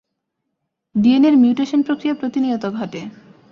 [0.95, 3.01] ডিএনএর মিউটেশন প্রক্রিয়া প্রতিনিয়ত ঘটে।